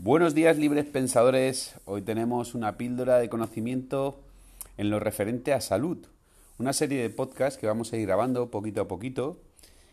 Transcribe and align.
Buenos 0.00 0.32
días, 0.32 0.56
libres 0.56 0.84
pensadores. 0.84 1.74
Hoy 1.84 2.02
tenemos 2.02 2.54
una 2.54 2.76
píldora 2.76 3.18
de 3.18 3.28
conocimiento 3.28 4.20
en 4.76 4.90
lo 4.90 5.00
referente 5.00 5.52
a 5.52 5.60
salud. 5.60 6.06
Una 6.56 6.72
serie 6.72 7.02
de 7.02 7.10
podcasts 7.10 7.58
que 7.58 7.66
vamos 7.66 7.92
a 7.92 7.96
ir 7.96 8.06
grabando 8.06 8.48
poquito 8.48 8.80
a 8.80 8.86
poquito 8.86 9.42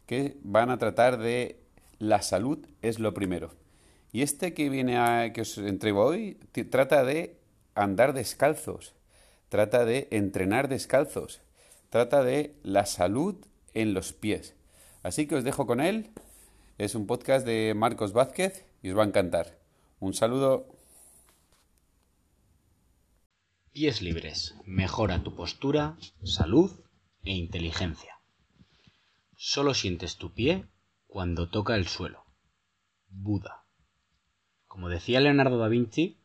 que 0.06 0.38
van 0.44 0.70
a 0.70 0.78
tratar 0.78 1.18
de 1.18 1.60
la 1.98 2.22
salud 2.22 2.68
es 2.84 3.00
lo 3.00 3.16
primero. 3.16 3.50
Y 4.12 4.22
este 4.22 4.54
que 4.54 4.70
viene 4.70 5.00
a, 5.00 5.34
que 5.34 5.42
os 5.42 5.58
entrego 5.58 6.06
hoy 6.06 6.38
trata 6.70 7.04
de 7.04 7.40
andar 7.74 8.14
descalzos, 8.14 8.94
trata 9.50 9.86
de 9.86 10.08
entrenar 10.12 10.68
descalzos, 10.68 11.42
trata 11.90 12.24
de 12.24 12.54
la 12.62 12.86
salud 12.86 13.38
en 13.74 13.96
los 13.96 14.14
pies. 14.14 14.54
Así 15.02 15.26
que 15.26 15.34
os 15.34 15.44
dejo 15.44 15.66
con 15.66 15.82
él. 15.82 16.12
Es 16.78 16.94
un 16.94 17.08
podcast 17.08 17.44
de 17.44 17.74
Marcos 17.76 18.14
Vázquez 18.14 18.66
y 18.84 18.92
os 18.92 18.98
va 18.98 19.02
a 19.02 19.08
encantar. 19.08 19.65
Un 20.00 20.14
saludo. 20.14 20.68
Pies 23.72 24.02
libres. 24.02 24.56
Mejora 24.66 25.24
tu 25.24 25.36
postura, 25.36 25.98
salud 26.24 26.70
e 27.24 27.32
inteligencia. 27.34 28.20
Solo 29.38 29.74
sientes 29.74 30.18
tu 30.18 30.34
pie 30.34 30.66
cuando 31.08 31.50
toca 31.50 31.76
el 31.76 31.88
suelo. 31.88 32.26
Buda. 33.08 33.64
Como 34.68 34.90
decía 34.90 35.22
Leonardo 35.22 35.58
da 35.58 35.70
Vinci, 35.70 36.18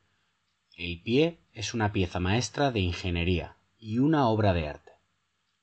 el 0.77 1.01
pie 1.01 1.39
es 1.53 1.73
una 1.73 1.93
pieza 1.93 2.19
maestra 2.19 2.73
de 2.73 2.81
ingeniería 2.81 3.57
y 3.79 3.99
una 3.99 4.27
obra 4.29 4.53
de 4.53 4.67
arte. 4.67 4.93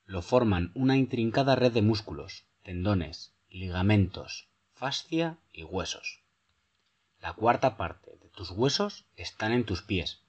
Lo 0.06 0.22
forman 0.22 0.72
una 0.74 0.96
intrincada 0.96 1.56
red 1.56 1.72
de 1.72 1.82
músculos, 1.82 2.46
tendones, 2.62 3.34
ligamentos, 3.50 4.48
fascia 4.72 5.38
y 5.52 5.64
huesos. 5.64 6.22
La 7.20 7.32
cuarta 7.32 7.76
parte 7.76 8.16
de 8.22 8.28
tus 8.28 8.50
huesos 8.50 9.06
están 9.16 9.52
en 9.52 9.64
tus 9.64 9.82
pies. 9.82 10.22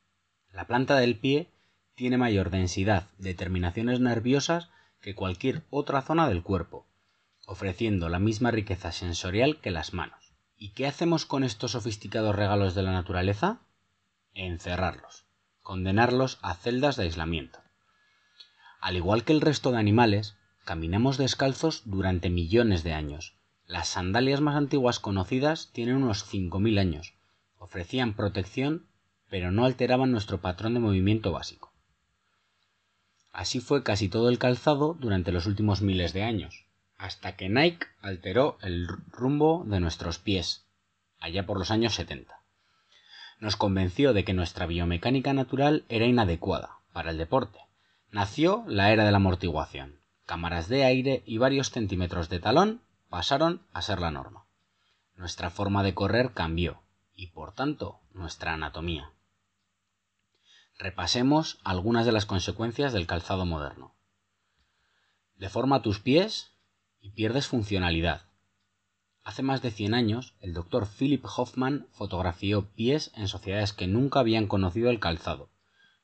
La 0.52 0.66
planta 0.66 0.96
del 0.98 1.18
pie 1.18 1.50
tiene 1.96 2.18
mayor 2.18 2.50
densidad 2.50 3.08
de 3.18 3.34
terminaciones 3.34 4.00
nerviosas 4.00 4.70
que 5.02 5.16
cualquier 5.16 5.64
otra 5.70 6.02
zona 6.02 6.28
del 6.28 6.44
cuerpo, 6.44 6.88
ofreciendo 7.46 8.10
la 8.10 8.20
misma 8.20 8.52
riqueza 8.52 8.92
sensorial 8.92 9.60
que 9.62 9.72
las 9.72 9.94
manos. 9.94 10.34
¿Y 10.58 10.72
qué 10.72 10.88
hacemos 10.88 11.26
con 11.26 11.44
estos 11.44 11.72
sofisticados 11.72 12.36
regalos 12.36 12.76
de 12.76 12.84
la 12.84 12.92
naturaleza? 12.92 13.62
Encerrarlos, 14.34 15.26
condenarlos 15.62 16.40
a 16.42 16.56
celdas 16.56 16.96
de 16.96 17.04
aislamiento. 17.04 17.60
Al 18.82 18.98
igual 18.98 19.24
que 19.24 19.34
el 19.34 19.42
resto 19.42 19.72
de 19.72 19.78
animales, 19.78 20.38
caminamos 20.66 21.18
descalzos 21.18 21.84
durante 21.86 22.30
millones 22.30 22.84
de 22.84 22.94
años, 22.94 23.39
las 23.70 23.88
sandalias 23.88 24.42
más 24.42 24.56
antiguas 24.56 25.00
conocidas 25.00 25.70
tienen 25.72 25.98
unos 25.98 26.26
5.000 26.26 26.80
años. 26.80 27.14
Ofrecían 27.60 28.16
protección, 28.16 28.88
pero 29.30 29.52
no 29.52 29.64
alteraban 29.64 30.12
nuestro 30.12 30.42
patrón 30.42 30.74
de 30.74 30.80
movimiento 30.80 31.32
básico. 31.32 31.72
Así 33.32 33.60
fue 33.60 33.84
casi 33.84 34.10
todo 34.10 34.30
el 34.30 34.40
calzado 34.40 34.96
durante 35.00 35.32
los 35.32 35.46
últimos 35.46 35.84
miles 35.84 36.14
de 36.14 36.24
años, 36.24 36.66
hasta 36.98 37.36
que 37.36 37.48
Nike 37.48 37.86
alteró 38.02 38.58
el 38.64 38.88
rumbo 39.12 39.64
de 39.68 39.80
nuestros 39.80 40.18
pies, 40.18 40.66
allá 41.20 41.46
por 41.46 41.60
los 41.60 41.70
años 41.70 41.94
70. 41.94 42.42
Nos 43.40 43.56
convenció 43.56 44.14
de 44.14 44.24
que 44.24 44.34
nuestra 44.34 44.66
biomecánica 44.66 45.34
natural 45.34 45.86
era 45.90 46.08
inadecuada 46.08 46.80
para 46.92 47.12
el 47.12 47.20
deporte. 47.20 47.60
Nació 48.10 48.64
la 48.68 48.92
era 48.92 49.06
de 49.06 49.12
la 49.12 49.18
amortiguación, 49.18 50.00
cámaras 50.26 50.70
de 50.70 50.86
aire 50.86 51.22
y 51.28 51.38
varios 51.38 51.70
centímetros 51.70 52.30
de 52.30 52.40
talón 52.40 52.82
pasaron 53.10 53.68
a 53.74 53.82
ser 53.82 54.00
la 54.00 54.12
norma. 54.12 54.48
Nuestra 55.16 55.50
forma 55.50 55.84
de 55.84 55.94
correr 55.94 56.34
cambió 56.34 56.84
y 57.14 57.28
por 57.28 57.54
tanto 57.54 58.00
nuestra 58.12 58.54
anatomía. 58.54 59.12
Repasemos 60.78 61.60
algunas 61.66 62.06
de 62.06 62.14
las 62.14 62.26
consecuencias 62.26 62.94
del 62.94 63.08
calzado 63.08 63.46
moderno. 63.46 63.96
Deforma 65.36 65.82
tus 65.82 66.00
pies 66.00 66.54
y 67.02 67.12
pierdes 67.12 67.48
funcionalidad. 67.48 68.30
Hace 69.24 69.44
más 69.44 69.62
de 69.62 69.72
100 69.72 69.94
años, 69.94 70.36
el 70.40 70.54
doctor 70.54 70.88
Philip 70.88 71.26
Hoffman 71.26 71.88
fotografió 71.92 72.72
pies 72.72 73.12
en 73.16 73.28
sociedades 73.28 73.74
que 73.74 73.88
nunca 73.88 74.22
habían 74.22 74.48
conocido 74.48 74.90
el 74.90 75.00
calzado. 75.00 75.52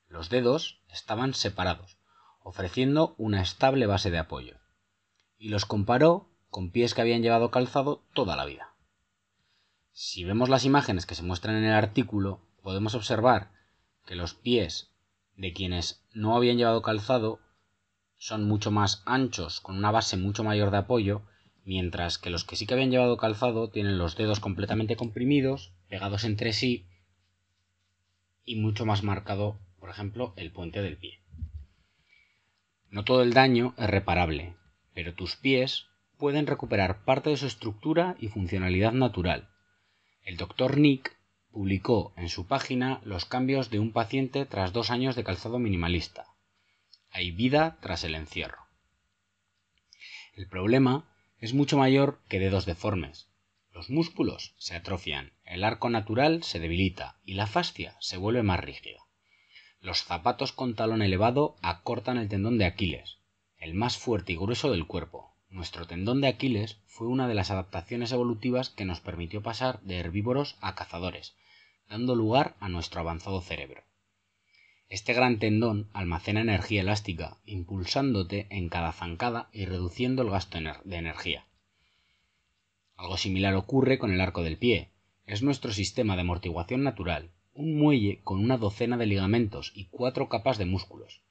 Los 0.08 0.30
dedos 0.30 0.82
estaban 0.90 1.34
separados, 1.34 1.98
ofreciendo 2.42 3.16
una 3.18 3.42
estable 3.42 3.86
base 3.86 4.12
de 4.12 4.20
apoyo, 4.20 4.60
y 5.38 5.50
los 5.50 5.66
comparó 5.66 6.35
con 6.56 6.72
pies 6.72 6.94
que 6.94 7.02
habían 7.02 7.22
llevado 7.22 7.52
calzado 7.52 8.02
toda 8.14 8.38
la 8.38 8.46
vida. 8.46 8.74
Si 9.92 10.24
vemos 10.24 10.48
las 10.48 10.64
imágenes 10.64 11.06
que 11.06 11.14
se 11.14 11.22
muestran 11.22 11.58
en 11.58 11.66
el 11.66 11.74
artículo, 11.74 12.40
podemos 12.64 12.96
observar 12.96 13.52
que 14.06 14.16
los 14.16 14.36
pies 14.36 14.90
de 15.36 15.52
quienes 15.52 16.02
no 16.14 16.34
habían 16.34 16.56
llevado 16.56 16.82
calzado 16.82 17.42
son 18.16 18.48
mucho 18.48 18.72
más 18.72 19.04
anchos, 19.06 19.60
con 19.60 19.76
una 19.76 19.92
base 19.92 20.16
mucho 20.16 20.46
mayor 20.46 20.72
de 20.72 20.78
apoyo, 20.78 21.24
mientras 21.66 22.18
que 22.18 22.30
los 22.30 22.46
que 22.46 22.56
sí 22.56 22.66
que 22.66 22.74
habían 22.74 22.90
llevado 22.90 23.18
calzado 23.18 23.70
tienen 23.70 23.98
los 23.98 24.16
dedos 24.16 24.40
completamente 24.40 24.96
comprimidos, 24.96 25.74
pegados 25.90 26.24
entre 26.24 26.54
sí, 26.54 26.88
y 28.46 28.56
mucho 28.56 28.86
más 28.86 29.04
marcado, 29.04 29.60
por 29.78 29.90
ejemplo, 29.90 30.34
el 30.38 30.54
puente 30.54 30.82
del 30.82 30.96
pie. 30.96 31.20
No 32.90 33.04
todo 33.04 33.24
el 33.24 33.34
daño 33.34 33.74
es 33.78 33.90
reparable, 33.90 34.56
pero 34.94 35.14
tus 35.16 35.36
pies 35.36 35.88
pueden 36.18 36.48
recuperar 36.48 37.04
parte 37.04 37.30
de 37.30 37.38
su 37.38 37.48
estructura 37.48 38.16
y 38.20 38.28
funcionalidad 38.28 38.92
natural. 38.92 39.50
El 40.24 40.38
Dr. 40.38 40.78
Nick 40.78 41.18
publicó 41.52 42.14
en 42.18 42.30
su 42.30 42.48
página 42.48 43.00
los 43.04 43.26
cambios 43.26 43.70
de 43.70 43.80
un 43.80 43.92
paciente 43.92 44.46
tras 44.46 44.74
dos 44.74 44.92
años 44.92 45.16
de 45.16 45.24
calzado 45.24 45.60
minimalista. 45.60 46.26
Hay 47.12 47.32
vida 47.32 47.78
tras 47.82 48.04
el 48.04 48.16
encierro. 48.16 48.66
El 50.34 50.48
problema 50.48 51.10
es 51.40 51.54
mucho 51.54 51.78
mayor 51.78 52.22
que 52.28 52.40
dedos 52.40 52.66
deformes. 52.66 53.30
Los 53.72 53.90
músculos 53.90 54.56
se 54.58 54.76
atrofian, 54.76 55.34
el 55.44 55.64
arco 55.64 55.90
natural 55.90 56.44
se 56.44 56.60
debilita 56.60 57.20
y 57.24 57.36
la 57.36 57.48
fascia 57.48 57.96
se 58.00 58.18
vuelve 58.18 58.44
más 58.44 58.60
rígida. 58.60 59.02
Los 59.80 60.04
zapatos 60.04 60.52
con 60.52 60.76
talón 60.76 61.02
elevado 61.02 61.56
acortan 61.62 62.18
el 62.18 62.28
tendón 62.28 62.58
de 62.58 62.66
Aquiles, 62.66 63.20
el 63.58 63.76
más 63.76 63.98
fuerte 63.98 64.34
y 64.34 64.38
grueso 64.38 64.72
del 64.72 64.88
cuerpo, 64.88 65.35
nuestro 65.56 65.88
tendón 65.88 66.20
de 66.20 66.28
Aquiles 66.28 66.82
fue 66.86 67.08
una 67.08 67.30
de 67.30 67.34
las 67.34 67.50
adaptaciones 67.50 68.12
evolutivas 68.12 68.70
que 68.70 68.84
nos 68.84 69.00
permitió 69.00 69.42
pasar 69.42 69.80
de 69.84 69.98
herbívoros 69.98 70.58
a 70.60 70.76
cazadores, 70.76 71.34
dando 71.90 72.14
lugar 72.14 72.56
a 72.60 72.68
nuestro 72.68 73.00
avanzado 73.00 73.42
cerebro. 73.42 73.84
Este 74.90 75.14
gran 75.14 75.40
tendón 75.40 75.90
almacena 75.94 76.42
energía 76.42 76.82
elástica, 76.82 77.38
impulsándote 77.46 78.48
en 78.50 78.68
cada 78.68 78.92
zancada 78.92 79.50
y 79.54 79.66
reduciendo 79.66 80.24
el 80.24 80.30
gasto 80.30 80.60
de 80.84 80.96
energía. 80.98 81.48
Algo 82.98 83.18
similar 83.18 83.56
ocurre 83.56 83.98
con 83.98 84.12
el 84.12 84.20
arco 84.20 84.44
del 84.44 84.58
pie. 84.58 84.92
Es 85.26 85.42
nuestro 85.42 85.72
sistema 85.72 86.16
de 86.16 86.22
amortiguación 86.22 86.84
natural, 86.84 87.32
un 87.54 87.78
muelle 87.78 88.22
con 88.24 88.40
una 88.40 88.58
docena 88.58 88.98
de 88.98 89.06
ligamentos 89.06 89.72
y 89.74 89.86
cuatro 89.86 90.28
capas 90.28 90.58
de 90.58 90.66
músculos, 90.66 91.22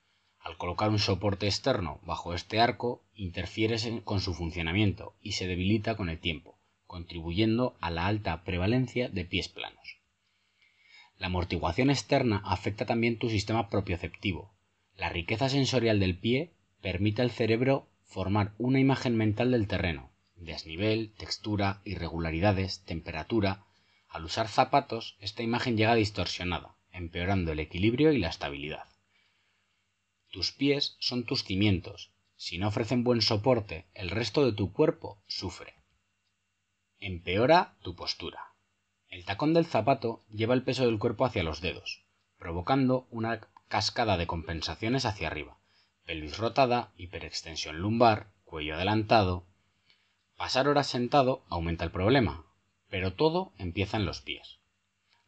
al 0.45 0.59
colocar 0.59 0.91
un 0.91 0.99
soporte 0.99 1.47
externo 1.47 2.01
bajo 2.05 2.35
este 2.35 2.61
arco, 2.61 3.03
interfieres 3.15 3.89
con 4.05 4.21
su 4.21 4.35
funcionamiento 4.35 5.17
y 5.23 5.33
se 5.33 5.47
debilita 5.47 5.97
con 5.97 6.11
el 6.11 6.19
tiempo, 6.19 6.59
contribuyendo 6.87 7.75
a 7.81 7.91
la 7.91 8.07
alta 8.07 8.45
prevalencia 8.45 9.09
de 9.09 9.25
pies 9.25 9.49
planos. 9.49 9.99
La 11.17 11.29
amortiguación 11.29 11.89
externa 11.89 12.43
afecta 12.45 12.85
también 12.85 13.19
tu 13.19 13.31
sistema 13.31 13.71
propioceptivo. 13.71 14.53
La 14.97 15.09
riqueza 15.09 15.49
sensorial 15.49 15.99
del 15.99 16.19
pie 16.19 16.53
permite 16.83 17.23
al 17.23 17.31
cerebro 17.31 17.89
formar 18.05 18.53
una 18.59 18.79
imagen 18.79 19.17
mental 19.17 19.51
del 19.51 19.67
terreno, 19.67 20.11
desnivel, 20.37 21.15
textura, 21.17 21.81
irregularidades, 21.85 22.85
temperatura. 22.85 23.65
Al 24.11 24.27
usar 24.27 24.49
zapatos, 24.49 25.17
esta 25.21 25.43
imagen 25.43 25.79
llega 25.79 25.95
distorsionada, 25.95 26.77
empeorando 26.93 27.53
el 27.53 27.61
equilibrio 27.61 28.13
y 28.13 28.19
la 28.19 28.29
estabilidad. 28.29 28.94
Tus 30.35 30.51
pies 30.51 30.97
son 30.99 31.27
tus 31.27 31.45
cimientos. 31.45 32.11
Si 32.35 32.59
no 32.59 32.67
ofrecen 32.67 33.05
buen 33.05 33.23
soporte, 33.23 33.87
el 33.95 34.11
resto 34.11 34.45
de 34.45 34.51
tu 34.51 34.73
cuerpo 34.73 35.23
sufre. 35.29 35.77
Empeora 36.99 37.77
tu 37.83 37.95
postura. 37.95 38.41
El 39.07 39.25
tacón 39.25 39.55
del 39.55 39.65
zapato 39.65 40.25
lleva 40.29 40.55
el 40.55 40.65
peso 40.65 40.87
del 40.87 40.99
cuerpo 40.99 41.25
hacia 41.25 41.45
los 41.45 41.61
dedos, 41.61 42.03
provocando 42.37 43.07
una 43.13 43.43
cascada 43.69 44.17
de 44.17 44.27
compensaciones 44.27 45.05
hacia 45.05 45.29
arriba. 45.29 45.61
Pelvis 46.05 46.37
rotada, 46.37 46.93
hiperextensión 46.97 47.79
lumbar, 47.79 48.33
cuello 48.43 48.75
adelantado. 48.75 49.47
Pasar 50.37 50.67
horas 50.67 50.89
sentado 50.89 51.45
aumenta 51.49 51.85
el 51.85 51.93
problema, 51.93 52.45
pero 52.89 53.15
todo 53.15 53.53
empieza 53.57 53.99
en 53.99 54.05
los 54.05 54.21
pies. 54.21 54.59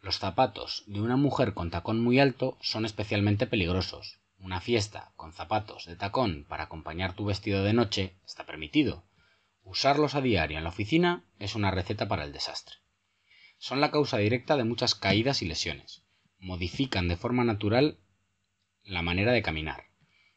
Los 0.03 0.19
zapatos 0.19 0.83
de 0.89 1.01
una 1.01 1.17
mujer 1.17 1.55
con 1.55 1.71
tacón 1.71 2.03
muy 2.03 2.19
alto 2.19 2.59
son 2.61 2.85
especialmente 2.85 3.47
peligrosos, 3.47 4.19
una 4.39 4.61
fiesta 4.61 5.13
con 5.17 5.33
zapatos 5.33 5.87
de 5.87 5.97
tacón 5.97 6.45
para 6.49 6.65
acompañar 6.65 7.15
tu 7.15 7.25
vestido 7.25 7.65
de 7.65 7.73
noche 7.73 8.17
está 8.27 8.45
permitido. 8.45 9.05
Usarlos 9.63 10.15
a 10.15 10.21
diario 10.21 10.59
en 10.59 10.65
la 10.65 10.71
oficina 10.71 11.25
es 11.39 11.55
una 11.55 11.71
receta 11.71 12.07
para 12.09 12.25
el 12.25 12.33
desastre. 12.33 12.77
Son 13.59 13.81
la 13.81 13.91
causa 13.91 14.19
directa 14.19 14.57
de 14.57 14.65
muchas 14.65 14.95
caídas 14.95 15.43
y 15.43 15.47
lesiones. 15.47 16.05
Modifican 16.39 17.09
de 17.09 17.17
forma 17.17 17.45
natural 17.45 17.99
la 18.85 19.03
manera 19.03 19.33
de 19.33 19.43
caminar 19.43 19.85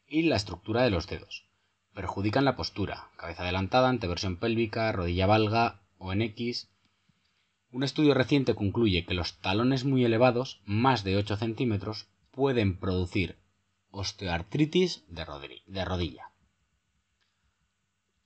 y 0.06 0.22
la 0.22 0.36
estructura 0.36 0.82
de 0.82 0.90
los 0.90 1.06
dedos. 1.06 1.46
Perjudican 1.94 2.44
la 2.44 2.56
postura, 2.56 3.10
cabeza 3.16 3.42
adelantada, 3.42 3.88
anteversión 3.88 4.36
pélvica, 4.36 4.90
rodilla 4.90 5.26
valga 5.26 5.82
o 5.98 6.12
en 6.12 6.22
X. 6.22 6.70
Un 7.70 7.84
estudio 7.84 8.14
reciente 8.14 8.54
concluye 8.54 9.04
que 9.04 9.14
los 9.14 9.38
talones 9.40 9.84
muy 9.84 10.04
elevados, 10.04 10.62
más 10.64 11.04
de 11.04 11.16
8 11.16 11.36
centímetros, 11.36 12.08
pueden 12.32 12.78
producir 12.78 13.39
osteoartritis 13.90 15.04
de, 15.08 15.84
rodilla. 15.84 16.30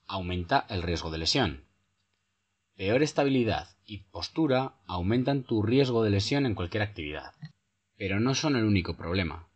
Aumenta 0.06 0.66
el 0.68 0.82
riesgo 0.82 1.10
de 1.10 1.18
lesión. 1.18 1.64
Peor 2.76 3.02
estabilidad 3.02 3.68
y 3.86 3.98
postura 3.98 4.74
aumentan 4.86 5.44
tu 5.44 5.62
riesgo 5.62 6.02
de 6.02 6.10
lesión 6.10 6.46
en 6.46 6.54
cualquier 6.54 6.82
actividad. 6.82 7.34
Pero 7.96 8.20
no 8.20 8.34
son 8.34 8.56
el 8.56 8.64
único 8.64 8.96
problema. 8.96 9.48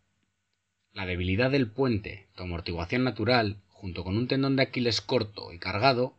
La 0.92 1.04
debilidad 1.04 1.50
del 1.50 1.70
puente, 1.70 2.28
tu 2.34 2.44
amortiguación 2.44 3.04
natural, 3.04 3.62
junto 3.68 4.04
con 4.04 4.16
un 4.16 4.28
tendón 4.28 4.56
de 4.56 4.62
Aquiles 4.62 5.00
corto 5.00 5.52
y 5.52 5.58
cargado, 5.58 6.14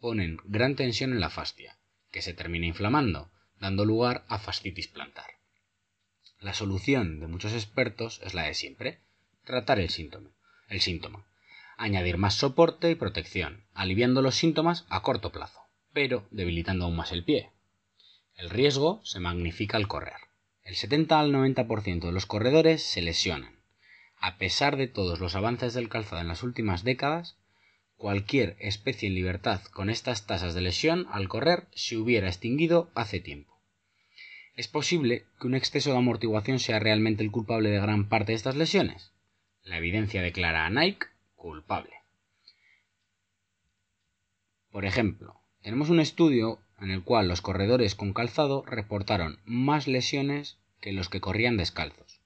ponen 0.00 0.38
gran 0.44 0.76
tensión 0.76 1.12
en 1.12 1.20
la 1.20 1.30
fascia, 1.30 1.76
que 2.10 2.22
se 2.22 2.34
termina 2.34 2.66
inflamando, 2.66 3.30
dando 3.60 3.84
lugar 3.84 4.24
a 4.28 4.38
fascitis 4.38 4.88
plantar. 4.88 5.26
La 6.40 6.54
solución 6.54 7.20
de 7.20 7.26
muchos 7.26 7.52
expertos 7.52 8.20
es 8.24 8.34
la 8.34 8.44
de 8.44 8.54
siempre, 8.54 9.00
tratar 9.48 9.80
el 9.80 9.88
síntoma, 9.88 10.30
el 10.68 10.82
síntoma, 10.82 11.26
añadir 11.78 12.18
más 12.18 12.34
soporte 12.34 12.90
y 12.90 12.96
protección, 12.96 13.64
aliviando 13.72 14.20
los 14.20 14.34
síntomas 14.34 14.84
a 14.90 15.00
corto 15.00 15.32
plazo, 15.32 15.60
pero 15.94 16.28
debilitando 16.30 16.84
aún 16.84 16.96
más 16.96 17.12
el 17.12 17.24
pie. 17.24 17.50
El 18.34 18.50
riesgo 18.50 19.00
se 19.04 19.20
magnifica 19.20 19.78
al 19.78 19.88
correr. 19.88 20.20
El 20.62 20.76
70 20.76 21.18
al 21.18 21.32
90% 21.32 22.00
de 22.00 22.12
los 22.12 22.26
corredores 22.26 22.82
se 22.82 23.00
lesionan. 23.00 23.58
A 24.20 24.36
pesar 24.36 24.76
de 24.76 24.86
todos 24.86 25.18
los 25.18 25.34
avances 25.34 25.72
del 25.72 25.88
calzado 25.88 26.20
en 26.20 26.28
las 26.28 26.42
últimas 26.42 26.84
décadas, 26.84 27.38
cualquier 27.96 28.54
especie 28.60 29.08
en 29.08 29.14
libertad 29.14 29.62
con 29.72 29.88
estas 29.88 30.26
tasas 30.26 30.52
de 30.52 30.60
lesión 30.60 31.06
al 31.10 31.26
correr 31.28 31.68
se 31.72 31.96
hubiera 31.96 32.28
extinguido 32.28 32.90
hace 32.94 33.18
tiempo. 33.18 33.58
¿Es 34.56 34.68
posible 34.68 35.24
que 35.40 35.46
un 35.46 35.54
exceso 35.54 35.92
de 35.92 35.96
amortiguación 35.96 36.58
sea 36.58 36.80
realmente 36.80 37.24
el 37.24 37.30
culpable 37.30 37.70
de 37.70 37.80
gran 37.80 38.10
parte 38.10 38.32
de 38.32 38.36
estas 38.36 38.56
lesiones? 38.56 39.12
La 39.62 39.78
evidencia 39.78 40.22
declara 40.22 40.66
a 40.66 40.70
Nike 40.70 41.06
culpable. 41.34 41.94
Por 44.70 44.84
ejemplo, 44.84 45.40
tenemos 45.62 45.90
un 45.90 46.00
estudio 46.00 46.60
en 46.80 46.90
el 46.90 47.02
cual 47.02 47.28
los 47.28 47.40
corredores 47.40 47.94
con 47.94 48.12
calzado 48.12 48.62
reportaron 48.64 49.40
más 49.44 49.88
lesiones 49.88 50.58
que 50.80 50.92
los 50.92 51.08
que 51.08 51.20
corrían 51.20 51.56
descalzos. 51.56 52.20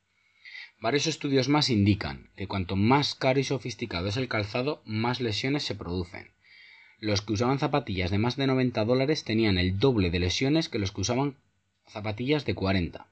Varios 0.80 1.06
estudios 1.06 1.48
más 1.48 1.70
indican 1.70 2.30
que 2.36 2.48
cuanto 2.48 2.76
más 2.76 3.14
caro 3.14 3.38
y 3.38 3.44
sofisticado 3.44 4.08
es 4.08 4.16
el 4.16 4.28
calzado, 4.28 4.82
más 4.84 5.20
lesiones 5.20 5.62
se 5.62 5.74
producen. 5.74 6.32
Los 6.98 7.22
que 7.22 7.32
usaban 7.32 7.58
zapatillas 7.58 8.10
de 8.10 8.18
más 8.18 8.36
de 8.36 8.46
90 8.46 8.84
dólares 8.84 9.24
tenían 9.24 9.58
el 9.58 9.78
doble 9.78 10.10
de 10.10 10.18
lesiones 10.18 10.68
que 10.68 10.78
los 10.78 10.92
que 10.92 11.02
usaban 11.02 11.36
zapatillas 11.86 12.44
de 12.44 12.54
40. 12.54 13.06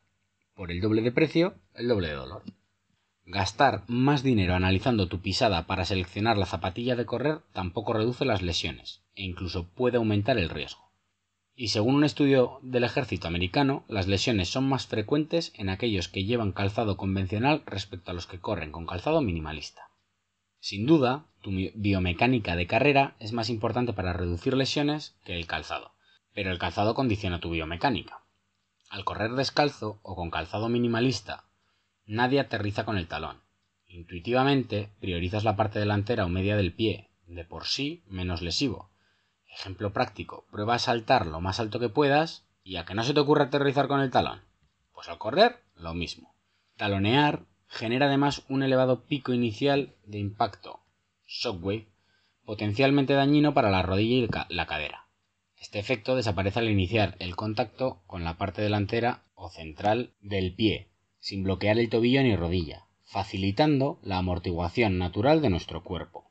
Por 0.55 0.71
el 0.71 0.81
doble 0.81 1.03
de 1.03 1.13
precio, 1.13 1.55
el 1.75 1.89
doble 1.89 2.09
de 2.09 2.15
dolor. 2.15 2.43
Gastar 3.27 3.85
más 3.87 4.23
dinero 4.23 4.55
analizando 4.55 5.09
tu 5.09 5.21
pisada 5.21 5.67
para 5.67 5.85
seleccionar 5.85 6.37
la 6.37 6.47
zapatilla 6.47 6.97
de 6.97 7.07
correr 7.07 7.41
tampoco 7.53 7.93
reduce 7.93 8.25
las 8.25 8.43
lesiones 8.43 9.03
e 9.15 9.23
incluso 9.23 9.69
puede 9.69 9.99
aumentar 9.99 10.39
el 10.39 10.49
riesgo. 10.49 10.91
Y 11.55 11.69
según 11.69 11.97
un 11.97 12.05
estudio 12.05 12.59
del 12.63 12.85
ejército 12.85 13.29
americano, 13.29 13.85
las 13.87 14.09
lesiones 14.09 14.49
son 14.49 14.69
más 14.69 14.87
frecuentes 14.87 15.53
en 15.57 15.69
aquellos 15.69 16.09
que 16.09 16.25
llevan 16.25 16.53
calzado 16.53 16.97
convencional 16.97 17.63
respecto 17.67 18.11
a 18.11 18.15
los 18.15 18.27
que 18.27 18.41
corren 18.41 18.73
con 18.73 18.87
calzado 18.87 19.21
minimalista. 19.21 19.91
Sin 20.59 20.87
duda, 20.87 21.27
tu 21.43 21.51
biomecánica 21.75 22.57
de 22.57 22.67
carrera 22.67 23.15
es 23.19 23.33
más 23.33 23.51
importante 23.51 23.93
para 23.93 24.13
reducir 24.13 24.55
lesiones 24.55 25.17
que 25.25 25.35
el 25.35 25.47
calzado, 25.47 25.93
pero 26.35 26.51
el 26.51 26.59
calzado 26.59 26.95
condiciona 26.95 27.41
tu 27.41 27.51
biomecánica. 27.51 28.25
Al 28.89 29.05
correr 29.05 29.33
descalzo 29.33 30.01
o 30.03 30.17
con 30.17 30.31
calzado 30.31 30.69
minimalista, 30.69 31.45
nadie 32.11 32.41
aterriza 32.41 32.85
con 32.85 32.99
el 32.99 33.07
talón. 33.07 33.41
Intuitivamente 33.87 34.91
priorizas 35.01 35.45
la 35.45 35.55
parte 35.55 35.79
delantera 35.79 36.25
o 36.25 36.29
media 36.29 36.57
del 36.57 36.75
pie, 36.75 37.09
de 37.27 37.45
por 37.45 37.67
sí 37.67 38.03
menos 38.09 38.43
lesivo. 38.43 38.91
Ejemplo 39.47 39.93
práctico, 39.93 40.45
prueba 40.51 40.75
a 40.75 40.81
saltar 40.81 41.27
lo 41.27 41.41
más 41.41 41.61
alto 41.61 41.79
que 41.79 41.89
puedas 41.89 42.45
y 42.65 42.77
a 42.77 42.85
que 42.85 42.95
no 42.95 43.05
se 43.05 43.15
te 43.15 43.21
ocurra 43.21 43.45
aterrizar 43.45 43.87
con 43.87 44.01
el 44.01 44.11
talón. 44.11 44.43
Pues 44.93 45.09
al 45.09 45.19
correr, 45.19 45.63
lo 45.77 45.95
mismo. 45.95 46.35
Talonear 46.77 47.45
genera 47.69 48.07
además 48.07 48.43
un 48.49 48.65
elevado 48.65 49.05
pico 49.05 49.33
inicial 49.33 49.95
de 50.05 50.19
impacto, 50.19 50.81
shockwave, 51.27 51.87
potencialmente 52.45 53.13
dañino 53.13 53.55
para 53.55 53.71
la 53.71 53.83
rodilla 53.83 54.27
y 54.49 54.55
la 54.55 54.67
cadera. 54.67 55.07
Este 55.57 55.79
efecto 55.79 56.17
desaparece 56.17 56.59
al 56.59 56.71
iniciar 56.71 57.15
el 57.21 57.37
contacto 57.37 58.03
con 58.07 58.25
la 58.25 58.37
parte 58.37 58.63
delantera 58.63 59.23
o 59.35 59.49
central 59.49 60.13
del 60.21 60.55
pie, 60.55 60.90
sin 61.21 61.45
bloquear 61.45 61.79
el 61.79 61.89
tobillo 61.89 62.23
ni 62.23 62.35
rodilla, 62.35 62.87
facilitando 63.05 63.99
la 64.03 64.19
amortiguación 64.19 64.99
natural 64.99 65.43
de 65.43 65.51
nuestro 65.51 65.85
cuerpo. 65.85 66.31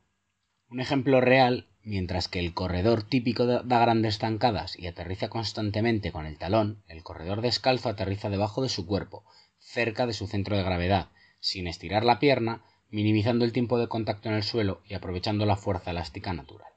Un 0.70 0.80
ejemplo 0.80 1.22
real, 1.22 1.68
mientras 1.82 2.28
que 2.28 2.40
el 2.40 2.54
corredor 2.54 3.04
típico 3.04 3.46
da 3.46 3.80
grandes 3.80 4.18
zancadas 4.18 4.78
y 4.78 4.88
aterriza 4.88 5.30
constantemente 5.30 6.12
con 6.12 6.26
el 6.26 6.38
talón, 6.38 6.84
el 6.88 7.04
corredor 7.04 7.42
descalzo 7.42 7.90
aterriza 7.90 8.30
debajo 8.30 8.62
de 8.62 8.70
su 8.70 8.86
cuerpo, 8.86 9.26
cerca 9.60 10.06
de 10.06 10.14
su 10.14 10.28
centro 10.28 10.58
de 10.58 10.64
gravedad, 10.64 11.10
sin 11.40 11.68
estirar 11.68 12.04
la 12.04 12.20
pierna, 12.20 12.64
minimizando 12.90 13.46
el 13.46 13.54
tiempo 13.54 13.78
de 13.78 13.88
contacto 13.88 14.30
en 14.30 14.36
el 14.36 14.44
suelo 14.44 14.82
y 14.86 14.94
aprovechando 14.96 15.46
la 15.46 15.56
fuerza 15.56 15.92
elástica 15.92 16.34
natural. 16.34 16.72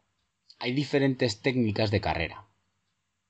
Hay 0.58 0.72
diferentes 0.72 1.40
técnicas 1.40 1.90
de 1.90 2.00
carrera, 2.00 2.46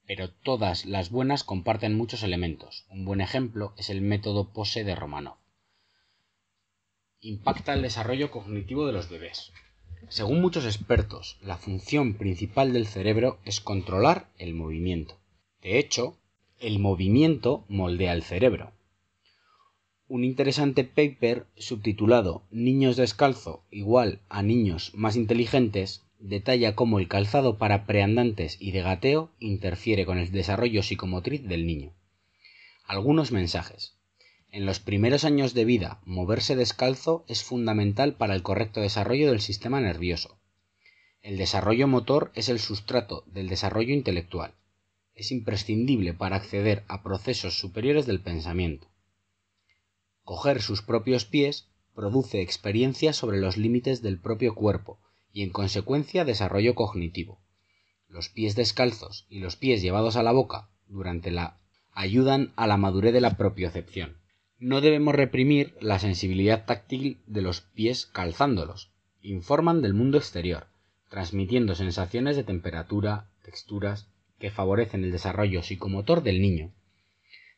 pero 0.06 0.30
todas 0.30 0.84
las 0.84 1.10
buenas 1.10 1.44
comparten 1.44 1.96
muchos 1.96 2.22
elementos. 2.22 2.86
Un 2.90 3.04
buen 3.04 3.20
ejemplo 3.20 3.72
es 3.76 3.90
el 3.90 4.00
método 4.00 4.52
POSE 4.52 4.84
de 4.84 4.94
Romanov. 4.94 5.36
Impacta 7.20 7.74
el 7.74 7.82
desarrollo 7.82 8.30
cognitivo 8.30 8.86
de 8.86 8.92
los 8.92 9.08
bebés. 9.08 9.52
Según 10.08 10.40
muchos 10.40 10.64
expertos, 10.64 11.38
la 11.40 11.56
función 11.56 12.14
principal 12.14 12.72
del 12.72 12.86
cerebro 12.86 13.38
es 13.44 13.60
controlar 13.60 14.28
el 14.38 14.54
movimiento. 14.54 15.18
De 15.62 15.78
hecho, 15.78 16.18
el 16.58 16.78
movimiento 16.78 17.64
moldea 17.68 18.12
el 18.12 18.22
cerebro. 18.22 18.72
Un 20.08 20.24
interesante 20.24 20.84
paper 20.84 21.46
subtitulado 21.56 22.42
Niños 22.50 22.96
descalzo 22.96 23.64
igual 23.70 24.20
a 24.28 24.42
niños 24.42 24.92
más 24.94 25.16
inteligentes 25.16 26.04
detalla 26.22 26.76
cómo 26.76 27.00
el 27.00 27.08
calzado 27.08 27.58
para 27.58 27.84
preandantes 27.84 28.56
y 28.60 28.70
de 28.70 28.82
gateo 28.82 29.32
interfiere 29.40 30.06
con 30.06 30.18
el 30.18 30.30
desarrollo 30.30 30.82
psicomotriz 30.82 31.42
del 31.42 31.66
niño. 31.66 31.92
Algunos 32.86 33.32
mensajes. 33.32 33.96
En 34.50 34.64
los 34.64 34.78
primeros 34.78 35.24
años 35.24 35.52
de 35.52 35.64
vida, 35.64 36.00
moverse 36.04 36.54
descalzo 36.54 37.24
es 37.26 37.42
fundamental 37.42 38.14
para 38.14 38.34
el 38.34 38.42
correcto 38.42 38.80
desarrollo 38.80 39.30
del 39.30 39.40
sistema 39.40 39.80
nervioso. 39.80 40.38
El 41.22 41.38
desarrollo 41.38 41.88
motor 41.88 42.30
es 42.34 42.48
el 42.48 42.60
sustrato 42.60 43.24
del 43.26 43.48
desarrollo 43.48 43.92
intelectual. 43.92 44.54
Es 45.14 45.32
imprescindible 45.32 46.14
para 46.14 46.36
acceder 46.36 46.84
a 46.86 47.02
procesos 47.02 47.58
superiores 47.58 48.06
del 48.06 48.20
pensamiento. 48.20 48.88
Coger 50.22 50.62
sus 50.62 50.82
propios 50.82 51.24
pies 51.24 51.68
produce 51.94 52.42
experiencias 52.42 53.16
sobre 53.16 53.38
los 53.38 53.56
límites 53.56 54.02
del 54.02 54.18
propio 54.18 54.54
cuerpo, 54.54 54.98
y 55.32 55.42
en 55.42 55.50
consecuencia 55.50 56.24
desarrollo 56.24 56.74
cognitivo. 56.74 57.40
Los 58.08 58.28
pies 58.28 58.54
descalzos 58.54 59.26
y 59.30 59.40
los 59.40 59.56
pies 59.56 59.82
llevados 59.82 60.16
a 60.16 60.22
la 60.22 60.32
boca 60.32 60.68
durante 60.86 61.30
la 61.30 61.58
ayudan 61.92 62.52
a 62.56 62.66
la 62.66 62.76
madurez 62.76 63.12
de 63.12 63.20
la 63.20 63.36
propiocepción. 63.36 64.18
No 64.58 64.80
debemos 64.80 65.14
reprimir 65.14 65.74
la 65.80 65.98
sensibilidad 65.98 66.64
táctil 66.66 67.18
de 67.26 67.42
los 67.42 67.60
pies 67.60 68.06
calzándolos. 68.06 68.90
Informan 69.20 69.82
del 69.82 69.94
mundo 69.94 70.18
exterior, 70.18 70.66
transmitiendo 71.10 71.74
sensaciones 71.74 72.36
de 72.36 72.44
temperatura, 72.44 73.28
texturas, 73.44 74.08
que 74.38 74.50
favorecen 74.50 75.04
el 75.04 75.12
desarrollo 75.12 75.62
psicomotor 75.62 76.22
del 76.22 76.40
niño. 76.40 76.72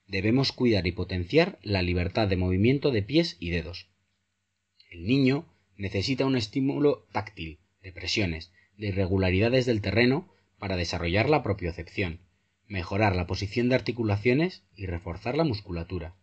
Debemos 0.07 0.52
cuidar 0.52 0.87
y 0.87 0.93
potenciar 0.93 1.59
la 1.62 1.83
libertad 1.83 2.28
de 2.28 2.37
movimiento 2.37 2.90
de 2.90 3.02
pies 3.02 3.37
y 3.40 3.50
dedos. 3.50 3.88
El 4.90 5.07
niño 5.07 5.47
necesita 5.76 6.26
un 6.26 6.37
estímulo 6.37 7.07
táctil, 7.12 7.59
de 7.85 7.93
presiones, 7.93 8.50
de 8.76 8.88
irregularidades 8.88 9.67
del 9.67 9.81
terreno 9.81 10.29
para 10.59 10.76
desarrollar 10.76 11.29
la 11.29 11.43
propiocepción, 11.43 12.21
mejorar 12.67 13.14
la 13.14 13.26
posición 13.26 13.69
de 13.69 13.76
articulaciones 13.76 14.64
y 14.75 14.87
reforzar 14.87 15.37
la 15.37 15.45
musculatura. 15.45 16.17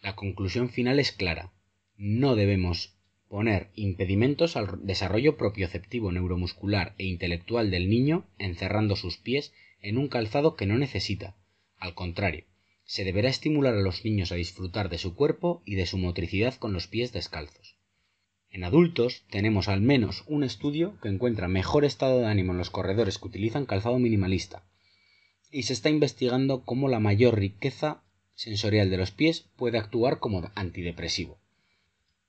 La 0.00 0.14
conclusión 0.14 0.68
final 0.68 1.00
es 1.00 1.10
clara. 1.10 1.52
No 1.96 2.36
debemos 2.36 2.94
poner 3.28 3.70
impedimentos 3.74 4.56
al 4.56 4.86
desarrollo 4.86 5.36
propioceptivo 5.36 6.12
neuromuscular 6.12 6.94
e 6.98 7.04
intelectual 7.06 7.70
del 7.70 7.88
niño 7.88 8.26
encerrando 8.38 8.94
sus 8.94 9.16
pies 9.16 9.52
en 9.80 9.98
un 9.98 10.08
calzado 10.08 10.54
que 10.56 10.66
no 10.66 10.78
necesita, 10.78 11.36
Al 11.78 11.94
contrario, 11.94 12.44
se 12.84 13.04
deberá 13.04 13.28
estimular 13.28 13.74
a 13.74 13.82
los 13.82 14.04
niños 14.04 14.30
a 14.30 14.36
disfrutar 14.36 14.88
de 14.88 14.98
su 14.98 15.14
cuerpo 15.14 15.62
y 15.64 15.74
de 15.74 15.86
su 15.86 15.98
motricidad 15.98 16.54
con 16.54 16.72
los 16.72 16.86
pies 16.86 17.12
descalzos. 17.12 17.75
En 18.56 18.64
adultos 18.64 19.26
tenemos 19.28 19.68
al 19.68 19.82
menos 19.82 20.24
un 20.26 20.42
estudio 20.42 20.98
que 21.02 21.10
encuentra 21.10 21.46
mejor 21.46 21.84
estado 21.84 22.20
de 22.20 22.26
ánimo 22.26 22.52
en 22.52 22.58
los 22.58 22.70
corredores 22.70 23.18
que 23.18 23.28
utilizan 23.28 23.66
calzado 23.66 23.98
minimalista, 23.98 24.64
y 25.50 25.64
se 25.64 25.74
está 25.74 25.90
investigando 25.90 26.64
cómo 26.64 26.88
la 26.88 26.98
mayor 26.98 27.38
riqueza 27.38 28.02
sensorial 28.34 28.88
de 28.88 28.96
los 28.96 29.10
pies 29.10 29.50
puede 29.56 29.76
actuar 29.76 30.20
como 30.20 30.50
antidepresivo. 30.54 31.38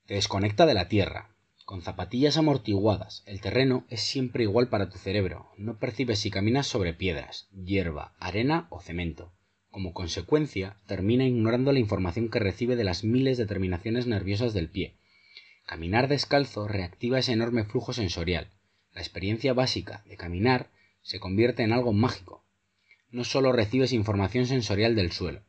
Te 0.05 0.15
desconecta 0.15 0.65
de 0.65 0.73
la 0.73 0.89
tierra. 0.89 1.33
Con 1.63 1.81
zapatillas 1.81 2.35
amortiguadas, 2.35 3.23
el 3.25 3.39
terreno 3.39 3.85
es 3.87 4.01
siempre 4.01 4.43
igual 4.43 4.67
para 4.67 4.89
tu 4.89 4.97
cerebro. 4.97 5.47
No 5.57 5.79
percibes 5.79 6.19
si 6.19 6.29
caminas 6.29 6.67
sobre 6.67 6.93
piedras, 6.93 7.47
hierba, 7.53 8.17
arena 8.19 8.67
o 8.69 8.81
cemento. 8.81 9.31
Como 9.69 9.93
consecuencia, 9.93 10.75
termina 10.87 11.23
ignorando 11.23 11.71
la 11.71 11.79
información 11.79 12.29
que 12.29 12.39
recibe 12.39 12.75
de 12.75 12.83
las 12.83 13.05
miles 13.05 13.37
de 13.37 13.45
terminaciones 13.45 14.07
nerviosas 14.07 14.53
del 14.53 14.69
pie. 14.69 14.97
Caminar 15.67 16.07
descalzo 16.07 16.65
reactiva 16.65 17.19
ese 17.19 17.33
enorme 17.33 17.65
flujo 17.65 17.91
sensorial. 17.91 18.49
La 18.93 19.01
experiencia 19.01 19.53
básica 19.53 20.01
de 20.05 20.15
caminar 20.15 20.71
se 21.01 21.19
convierte 21.19 21.61
en 21.63 21.73
algo 21.73 21.91
mágico. 21.91 22.45
No 23.11 23.25
solo 23.25 23.51
recibes 23.51 23.91
información 23.91 24.47
sensorial 24.47 24.95
del 24.95 25.11
suelo, 25.11 25.41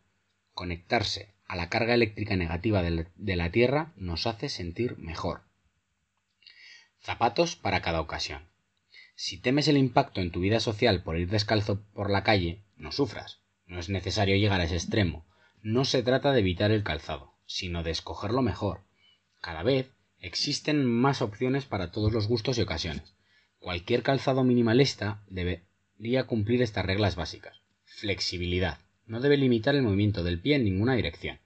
conectarse 0.55 1.35
a 1.47 1.55
la 1.55 1.69
carga 1.69 1.95
eléctrica 1.95 2.35
negativa 2.35 2.83
de 2.83 3.37
la 3.37 3.51
Tierra 3.53 3.93
nos 3.95 4.27
hace 4.27 4.49
sentir 4.49 4.99
mejor. 4.99 5.43
Zapatos 7.01 7.55
para 7.55 7.81
cada 7.81 8.01
ocasión. 8.01 8.43
Si 9.15 9.39
temes 9.39 9.69
el 9.69 9.77
impacto 9.77 10.21
en 10.21 10.33
tu 10.33 10.41
vida 10.41 10.59
social 10.59 11.05
por 11.05 11.17
ir 11.17 11.31
descalzo 11.31 11.81
por 11.95 12.11
la 12.11 12.25
calle, 12.25 12.65
no 12.77 12.91
sufras. 12.91 13.39
No 13.67 13.79
es 13.79 13.89
necesario 13.89 14.35
llegar 14.35 14.61
a 14.61 14.65
ese 14.65 14.75
extremo. 14.75 15.25
No 15.63 15.85
se 15.85 16.03
trata 16.03 16.33
de 16.33 16.41
evitar 16.41 16.73
el 16.73 16.83
calzado, 16.83 17.35
sino 17.47 17.85
de 17.85 17.93
escogerlo 17.93 18.43
mejor. 18.43 18.83
Cada 19.41 19.63
vez 19.63 19.93
existen 20.21 20.85
más 20.85 21.23
opciones 21.23 21.65
para 21.65 21.91
todos 21.91 22.13
los 22.13 22.27
gustos 22.27 22.59
y 22.59 22.63
ocasiones. 22.63 23.15
Cualquier 23.59 24.03
calzado 24.03 24.45
minimalista 24.45 25.23
debería 25.29 26.27
cumplir 26.27 26.63
estas 26.63 26.87
reglas 26.87 27.17
básicas. 27.17 27.61
Flexibilidad. 27.85 28.79
No 29.07 29.21
debe 29.21 29.37
limitar 29.37 29.75
el 29.75 29.83
movimiento 29.83 30.23
del 30.23 30.41
pie 30.41 30.57
en 30.57 30.65
ninguna 30.65 30.95
dirección. 30.95 31.39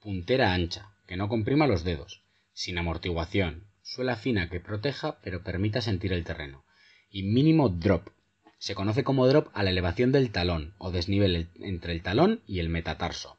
Puntera 0.00 0.54
ancha, 0.54 0.92
que 1.06 1.16
no 1.16 1.28
comprima 1.28 1.66
los 1.66 1.84
dedos. 1.84 2.22
Sin 2.52 2.78
amortiguación. 2.78 3.64
Suela 3.82 4.16
fina 4.16 4.48
que 4.48 4.60
proteja 4.60 5.18
pero 5.22 5.42
permita 5.42 5.80
sentir 5.80 6.12
el 6.12 6.24
terreno. 6.24 6.64
Y 7.10 7.24
mínimo 7.24 7.68
drop. 7.68 8.10
Se 8.58 8.74
conoce 8.74 9.02
como 9.02 9.26
drop 9.26 9.48
a 9.54 9.62
la 9.62 9.70
elevación 9.70 10.12
del 10.12 10.30
talón 10.30 10.74
o 10.78 10.90
desnivel 10.90 11.48
entre 11.56 11.92
el 11.92 12.02
talón 12.02 12.42
y 12.46 12.60
el 12.60 12.68
metatarso. 12.68 13.38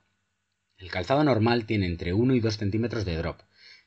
El 0.78 0.90
calzado 0.90 1.24
normal 1.24 1.66
tiene 1.66 1.86
entre 1.86 2.14
1 2.14 2.34
y 2.34 2.40
2 2.40 2.58
centímetros 2.58 3.06
de 3.06 3.16
drop, 3.16 3.40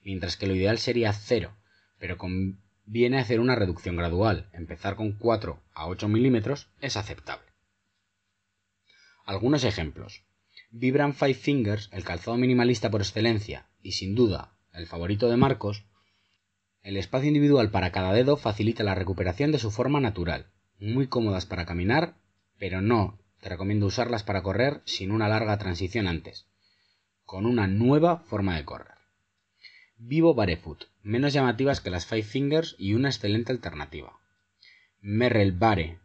mientras 0.04 0.36
que 0.36 0.46
lo 0.46 0.54
ideal 0.54 0.78
sería 0.78 1.12
0, 1.12 1.56
pero 1.98 2.18
conviene 2.18 3.18
hacer 3.18 3.40
una 3.40 3.56
reducción 3.56 3.96
gradual. 3.96 4.50
Empezar 4.52 4.94
con 4.94 5.12
4 5.18 5.62
a 5.72 5.86
8 5.86 6.08
milímetros 6.08 6.68
es 6.80 6.96
aceptable. 6.96 7.46
Algunos 9.24 9.64
ejemplos. 9.64 10.24
Vibram 10.70 11.14
Five 11.14 11.34
Fingers, 11.34 11.88
el 11.92 12.04
calzado 12.04 12.36
minimalista 12.36 12.90
por 12.90 13.00
excelencia 13.00 13.68
y 13.82 13.92
sin 13.92 14.14
duda 14.14 14.56
el 14.72 14.86
favorito 14.86 15.28
de 15.28 15.36
Marcos, 15.36 15.86
el 16.82 16.98
espacio 16.98 17.28
individual 17.28 17.70
para 17.70 17.92
cada 17.92 18.12
dedo 18.12 18.36
facilita 18.36 18.84
la 18.84 18.94
recuperación 18.94 19.52
de 19.52 19.58
su 19.58 19.70
forma 19.70 20.00
natural. 20.00 20.50
Muy 20.78 21.06
cómodas 21.06 21.46
para 21.46 21.64
caminar, 21.64 22.18
pero 22.58 22.82
no 22.82 23.18
te 23.40 23.48
recomiendo 23.48 23.86
usarlas 23.86 24.22
para 24.22 24.42
correr 24.42 24.82
sin 24.84 25.10
una 25.10 25.28
larga 25.28 25.56
transición 25.56 26.06
antes, 26.06 26.46
con 27.24 27.46
una 27.46 27.66
nueva 27.66 28.18
forma 28.18 28.56
de 28.56 28.64
correr. 28.64 28.93
Vivo 30.06 30.34
Barefoot, 30.34 30.84
menos 31.02 31.32
llamativas 31.32 31.80
que 31.80 31.88
las 31.88 32.04
Five 32.04 32.24
Fingers 32.24 32.76
y 32.78 32.92
una 32.92 33.08
excelente 33.08 33.52
alternativa. 33.52 34.20
Merrell 35.00 35.52
Bare, 35.52 35.98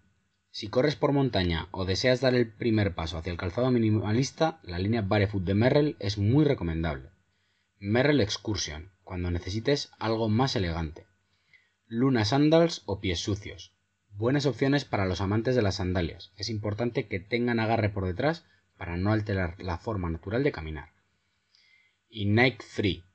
si 0.51 0.70
corres 0.70 0.96
por 0.96 1.12
montaña 1.12 1.68
o 1.72 1.84
deseas 1.84 2.22
dar 2.22 2.34
el 2.34 2.50
primer 2.50 2.96
paso 2.96 3.18
hacia 3.18 3.32
el 3.32 3.38
calzado 3.38 3.70
minimalista, 3.72 4.62
la 4.63 4.79
línea 4.79 5.01
Barefoot 5.01 5.44
de 5.44 5.53
Merrell 5.53 5.98
es 6.00 6.18
muy 6.18 6.46
recomendable. 6.46 7.10
Merrell 7.77 8.22
Excursion, 8.22 8.89
cuando 9.03 9.32
necesites 9.32 9.91
algo 10.00 10.29
más 10.29 10.56
elegante. 10.56 11.06
Luna 11.86 12.24
Sandals 12.24 12.84
o 12.86 13.01
pies 13.01 13.20
sucios. 13.20 13.75
Buenas 14.12 14.46
opciones 14.46 14.86
para 14.86 15.08
los 15.08 15.20
amantes 15.20 15.58
de 15.58 15.62
las 15.62 15.75
sandalias. 15.75 16.32
Es 16.38 16.50
importante 16.50 17.10
que 17.10 17.20
tengan 17.20 17.60
agarre 17.60 17.89
por 17.89 18.06
detrás 18.06 18.46
para 18.77 18.96
no 18.96 19.12
alterar 19.12 19.62
la 19.62 19.77
forma 19.77 20.10
natural 20.10 20.46
de 20.46 20.53
caminar. 20.53 20.94
Y 22.08 22.27
Nike 22.27 22.63
Free. 22.63 23.09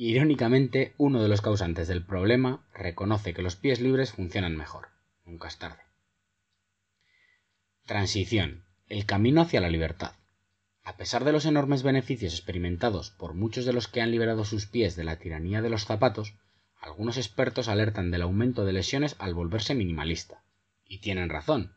Irónicamente, 0.00 0.94
uno 0.96 1.20
de 1.20 1.28
los 1.28 1.40
causantes 1.40 1.88
del 1.88 2.04
problema 2.04 2.64
reconoce 2.72 3.34
que 3.34 3.42
los 3.42 3.56
pies 3.56 3.80
libres 3.80 4.12
funcionan 4.12 4.56
mejor. 4.56 4.90
Nunca 5.24 5.48
es 5.48 5.58
tarde. 5.58 5.82
Transición. 7.84 8.64
El 8.88 9.06
camino 9.06 9.40
hacia 9.40 9.60
la 9.60 9.68
libertad. 9.68 10.12
A 10.84 10.96
pesar 10.96 11.24
de 11.24 11.32
los 11.32 11.46
enormes 11.46 11.82
beneficios 11.82 12.32
experimentados 12.32 13.10
por 13.10 13.34
muchos 13.34 13.64
de 13.64 13.72
los 13.72 13.88
que 13.88 14.00
han 14.00 14.12
liberado 14.12 14.44
sus 14.44 14.66
pies 14.66 14.94
de 14.94 15.02
la 15.02 15.16
tiranía 15.16 15.62
de 15.62 15.70
los 15.70 15.84
zapatos, 15.84 16.34
algunos 16.80 17.16
expertos 17.16 17.66
alertan 17.66 18.12
del 18.12 18.22
aumento 18.22 18.64
de 18.64 18.74
lesiones 18.74 19.16
al 19.18 19.34
volverse 19.34 19.74
minimalista. 19.74 20.44
Y 20.86 20.98
tienen 20.98 21.28
razón. 21.28 21.74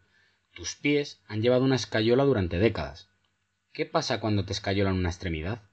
Tus 0.54 0.76
pies 0.76 1.24
han 1.26 1.42
llevado 1.42 1.64
una 1.64 1.76
escayola 1.76 2.24
durante 2.24 2.60
décadas. 2.60 3.10
¿Qué 3.74 3.88
pasa 3.88 4.20
cuando 4.20 4.46
te 4.46 4.54
escayolan 4.54 4.94
una 4.94 5.10
extremidad? 5.10 5.64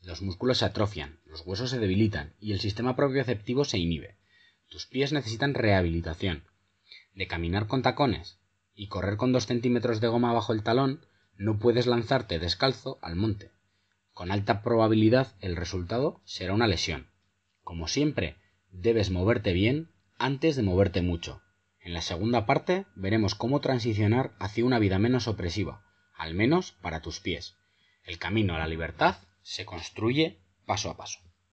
Los 0.00 0.22
músculos 0.22 0.58
se 0.58 0.64
atrofian, 0.64 1.17
los 1.28 1.42
huesos 1.46 1.70
se 1.70 1.78
debilitan 1.78 2.34
y 2.40 2.52
el 2.52 2.60
sistema 2.60 2.96
propioceptivo 2.96 3.64
se 3.64 3.78
inhibe. 3.78 4.16
Tus 4.68 4.86
pies 4.86 5.12
necesitan 5.12 5.54
rehabilitación. 5.54 6.44
De 7.14 7.26
caminar 7.26 7.66
con 7.66 7.82
tacones, 7.82 8.38
y 8.74 8.88
correr 8.88 9.16
con 9.16 9.32
dos 9.32 9.46
centímetros 9.46 10.00
de 10.00 10.08
goma 10.08 10.32
bajo 10.32 10.52
el 10.52 10.62
talón, 10.62 11.04
no 11.36 11.58
puedes 11.58 11.86
lanzarte 11.86 12.38
descalzo 12.38 12.98
al 13.02 13.16
monte. 13.16 13.50
Con 14.12 14.30
alta 14.30 14.62
probabilidad 14.62 15.34
el 15.40 15.56
resultado 15.56 16.20
será 16.24 16.54
una 16.54 16.66
lesión. 16.66 17.08
Como 17.62 17.88
siempre, 17.88 18.36
debes 18.70 19.10
moverte 19.10 19.52
bien 19.52 19.90
antes 20.18 20.56
de 20.56 20.62
moverte 20.62 21.02
mucho. 21.02 21.42
En 21.80 21.92
la 21.92 22.02
segunda 22.02 22.46
parte 22.46 22.86
veremos 22.94 23.34
cómo 23.34 23.60
transicionar 23.60 24.34
hacia 24.38 24.64
una 24.64 24.78
vida 24.78 24.98
menos 24.98 25.28
opresiva, 25.28 25.84
al 26.16 26.34
menos 26.34 26.72
para 26.72 27.00
tus 27.00 27.20
pies. 27.20 27.56
El 28.04 28.18
camino 28.18 28.54
a 28.54 28.58
la 28.58 28.66
libertad 28.66 29.16
se 29.42 29.64
construye 29.64 30.38
paso 30.68 30.90
a 30.90 30.96
paso. 31.00 31.18